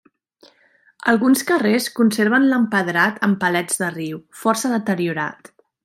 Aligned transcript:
Alguns 1.11 1.45
carrers 1.51 1.89
conserven 1.99 2.47
l'empedrat 2.53 3.21
amb 3.29 3.41
palets 3.47 3.81
de 3.83 3.91
riu, 3.95 4.23
força 4.45 4.77
deteriorat. 4.77 5.55